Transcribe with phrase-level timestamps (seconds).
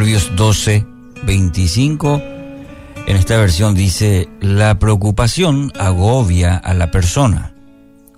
[0.00, 0.86] Proverbios 12,
[1.24, 2.22] 25.
[3.06, 7.52] En esta versión dice, la preocupación agobia a la persona.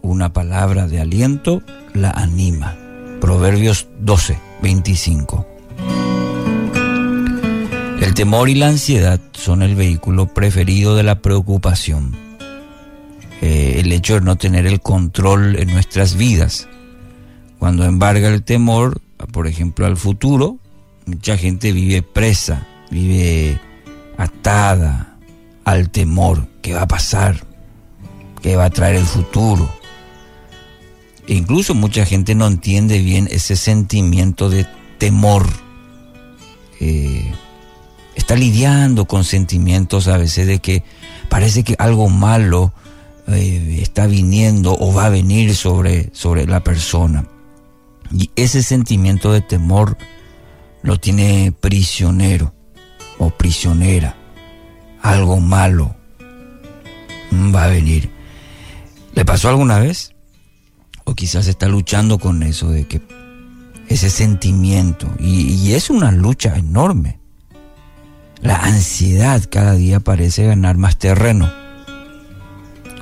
[0.00, 1.60] Una palabra de aliento
[1.92, 2.76] la anima.
[3.20, 5.44] Proverbios 12, 25.
[8.00, 12.14] El temor y la ansiedad son el vehículo preferido de la preocupación.
[13.40, 16.68] Eh, el hecho de no tener el control en nuestras vidas.
[17.58, 19.00] Cuando embarga el temor,
[19.32, 20.60] por ejemplo, al futuro,
[21.06, 23.60] mucha gente vive presa, vive
[24.16, 25.16] atada
[25.64, 27.44] al temor que va a pasar,
[28.40, 29.68] que va a traer el futuro.
[31.26, 34.66] E incluso mucha gente no entiende bien ese sentimiento de
[34.98, 35.46] temor.
[38.14, 40.82] Está lidiando con sentimientos a veces de que
[41.28, 42.72] parece que algo malo
[43.28, 47.26] eh, está viniendo o va a venir sobre, sobre la persona.
[48.10, 49.96] Y ese sentimiento de temor
[50.82, 52.54] lo tiene prisionero
[53.18, 54.16] o prisionera.
[55.00, 55.96] Algo malo
[57.54, 58.10] va a venir.
[59.14, 60.14] ¿Le pasó alguna vez?
[61.04, 63.00] O quizás está luchando con eso de que
[63.88, 65.08] ese sentimiento.
[65.18, 67.18] Y, y es una lucha enorme.
[68.40, 71.50] La ansiedad cada día parece ganar más terreno.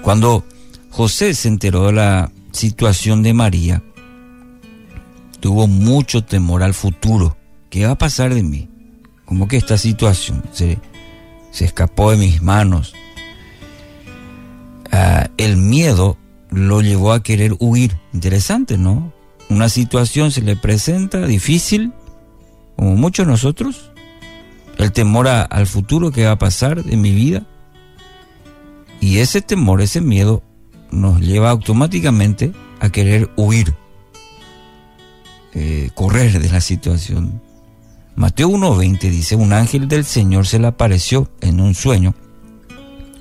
[0.02, 0.44] Cuando
[0.90, 3.82] José se enteró de la situación de María,
[5.40, 7.36] tuvo mucho temor al futuro.
[7.70, 8.68] ¿Qué va a pasar de mí?
[9.24, 10.78] Como que esta situación se,
[11.52, 12.94] se escapó de mis manos.
[14.90, 16.18] Ah, el miedo
[16.50, 17.96] lo llevó a querer huir.
[18.12, 19.12] Interesante, ¿no?
[19.48, 21.92] Una situación se le presenta difícil,
[22.76, 23.92] como muchos nosotros.
[24.76, 27.46] El temor al futuro que va a pasar en mi vida.
[29.00, 30.42] Y ese temor, ese miedo,
[30.90, 33.74] nos lleva automáticamente a querer huir,
[35.54, 37.40] eh, correr de la situación.
[38.20, 42.14] Mateo 1.20 dice, un ángel del Señor se le apareció en un sueño.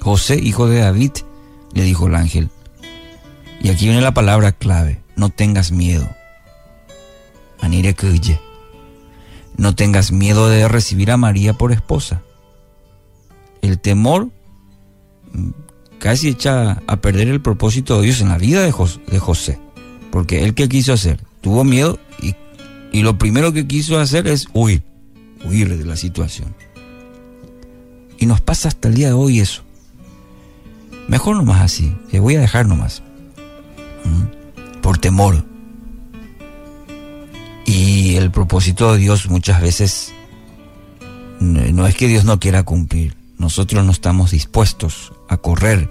[0.02, 1.12] José, hijo de David,
[1.74, 2.50] le dijo el ángel.
[3.62, 6.06] Y aquí viene la palabra clave, no tengas miedo.
[9.56, 12.22] No tengas miedo de recibir a María por esposa.
[13.62, 14.28] El temor
[15.32, 15.52] mm,
[16.00, 18.74] casi echa a perder el propósito de Dios en la vida de
[19.20, 19.62] José.
[20.12, 22.36] Porque él que quiso hacer, tuvo miedo y,
[22.92, 24.84] y lo primero que quiso hacer es huir,
[25.46, 26.56] huir de la situación.
[28.18, 29.64] Y nos pasa hasta el día de hoy eso.
[31.08, 33.02] Mejor nomás así, que voy a dejar nomás.
[34.04, 34.82] ¿Mm?
[34.82, 35.46] Por temor.
[37.66, 40.14] Y el propósito de Dios muchas veces
[41.40, 45.90] no es que Dios no quiera cumplir, nosotros no estamos dispuestos a correr,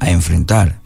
[0.00, 0.80] a enfrentar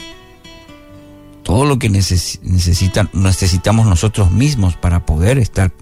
[1.43, 5.72] todo lo que necesitamos nosotros mismos para poder estar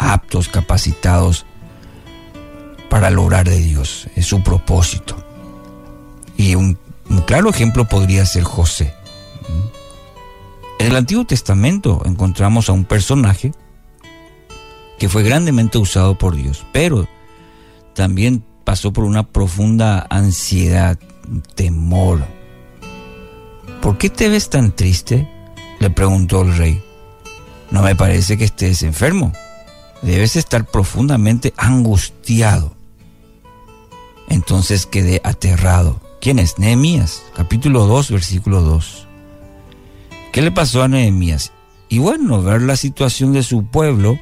[0.00, 1.46] aptos, capacitados
[2.88, 4.08] para lograr de Dios.
[4.16, 5.16] Es su propósito.
[6.36, 6.78] Y un,
[7.08, 8.94] un claro ejemplo podría ser José.
[10.78, 13.52] En el Antiguo Testamento encontramos a un personaje
[14.98, 17.06] que fue grandemente usado por Dios, pero
[17.94, 20.98] también pasó por una profunda ansiedad,
[21.54, 22.24] temor.
[23.82, 25.28] ¿Por qué te ves tan triste?
[25.78, 26.82] le preguntó el rey.
[27.70, 29.32] No me parece que estés enfermo.
[30.02, 32.74] Debes estar profundamente angustiado.
[34.28, 36.00] Entonces quedé aterrado.
[36.20, 36.58] ¿Quién es?
[36.58, 39.06] Nehemías, capítulo 2, versículo 2.
[40.32, 41.52] ¿Qué le pasó a Nehemías?
[41.88, 44.18] Y bueno, ver la situación de su pueblo,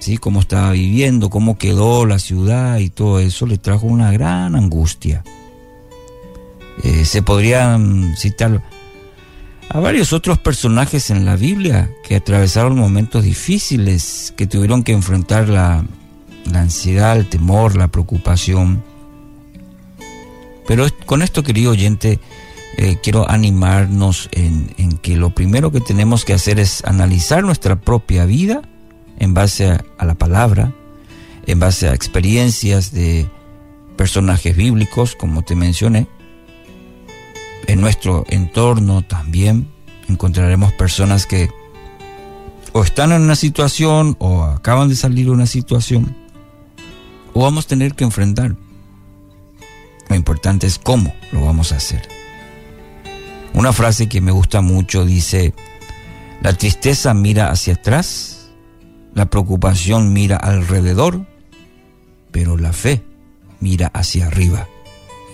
[0.00, 0.16] ¿sí?
[0.16, 5.22] cómo estaba viviendo, cómo quedó la ciudad y todo eso, le trajo una gran angustia.
[6.82, 8.62] Eh, se podrían citar
[9.74, 15.48] a varios otros personajes en la Biblia que atravesaron momentos difíciles, que tuvieron que enfrentar
[15.48, 15.84] la,
[16.54, 18.84] ansiedad, el temor, la preocupación.
[20.68, 22.20] Pero con esto, querido oyente,
[22.76, 24.68] eh, quiero animarnos en,
[25.02, 28.62] que lo primero que tenemos que hacer es analizar nuestra propia vida
[29.18, 30.72] en base a la palabra,
[31.48, 33.28] en base a experiencias de
[33.96, 36.06] personajes bíblicos, como te mencioné.
[37.66, 39.68] En nuestro entorno también
[40.08, 41.50] encontraremos personas que
[42.72, 46.16] o están en una situación o acaban de salir de una situación
[47.32, 48.56] o vamos a tener que enfrentar.
[50.08, 52.02] Lo importante es cómo lo vamos a hacer.
[53.54, 55.54] Una frase que me gusta mucho dice,
[56.42, 58.50] la tristeza mira hacia atrás,
[59.14, 61.24] la preocupación mira alrededor,
[62.32, 63.04] pero la fe
[63.60, 64.68] mira hacia arriba.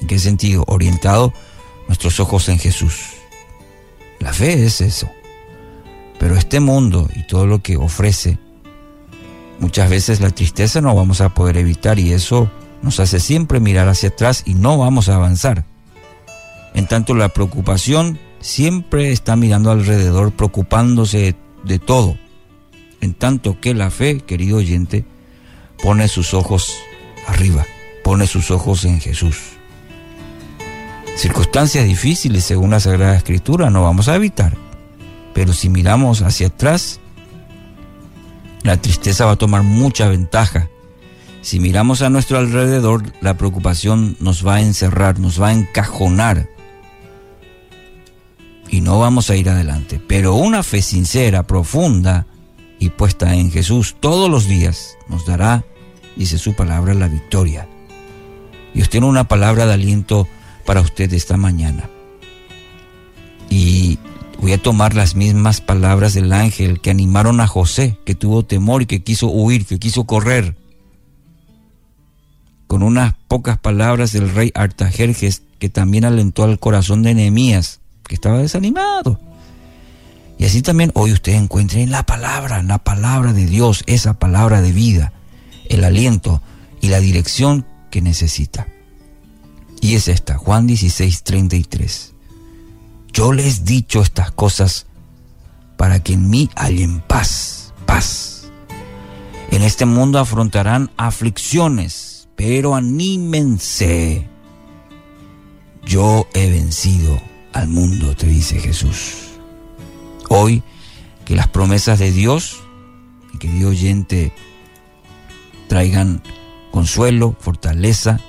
[0.03, 0.65] ¿En qué sentido?
[0.67, 1.33] Orientado
[1.91, 3.11] nuestros ojos en Jesús.
[4.21, 5.11] La fe es eso.
[6.19, 8.39] Pero este mundo y todo lo que ofrece
[9.61, 12.51] Muchas veces la tristeza no vamos a poder evitar y eso
[12.81, 15.67] nos hace siempre mirar hacia atrás y no vamos a avanzar.
[16.75, 22.17] En tanto la preocupación siempre está mirando alrededor, preocupándose de, todo.
[23.03, 25.05] En tanto que la fe, querido oyente,
[25.83, 26.75] pone sus ojos
[27.27, 27.67] arriba,
[28.03, 29.60] pone sus ojos en Jesús.
[31.17, 34.57] Circunstancias difíciles según la Sagrada Escritura no vamos a evitar,
[35.35, 37.01] pero si miramos hacia atrás,
[38.63, 40.69] la tristeza va a tomar mucha ventaja.
[41.43, 46.49] Si miramos a nuestro alrededor, la preocupación nos va a encerrar, nos va a encajonar
[48.69, 50.01] y no vamos a ir adelante.
[50.07, 52.27] Pero una fe sincera, profunda
[52.79, 55.65] y puesta en Jesús todos los días nos dará,
[56.17, 57.69] dice su palabra, la victoria.
[58.75, 60.29] Dios tiene una palabra de aliento
[60.65, 61.89] para usted esta mañana.
[63.49, 63.99] Y
[64.41, 68.83] voy a tomar las mismas palabras del ángel que animaron a José, que tuvo temor
[68.83, 70.57] y que quiso huir, que quiso correr.
[72.67, 78.15] Con unas pocas palabras del rey Artajerjes, que también alentó al corazón de Nehemías, que
[78.15, 79.21] estaba desanimado.
[80.39, 84.63] Y así también hoy usted encuentre en la palabra, la palabra de Dios, esa palabra
[84.63, 85.13] de vida,
[85.69, 86.41] el aliento
[86.81, 88.67] y la dirección que necesita.
[89.81, 92.15] Y es esta, Juan 16, 33.
[93.13, 94.87] Yo les he dicho estas cosas
[95.77, 98.51] para que en mí hallen paz, paz.
[99.51, 104.29] En este mundo afrontarán aflicciones, pero anímense.
[105.85, 107.21] Yo he vencido
[107.53, 109.31] al mundo, te dice Jesús.
[110.29, 110.63] Hoy,
[111.25, 112.61] que las promesas de Dios,
[113.35, 114.33] y querido oyente,
[115.69, 116.23] traigan
[116.71, 118.21] consuelo, fortaleza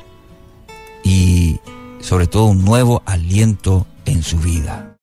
[1.04, 1.60] y
[2.00, 4.92] sobre todo un nuevo aliento en su vida.